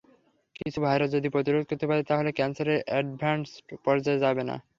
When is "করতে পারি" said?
1.69-2.01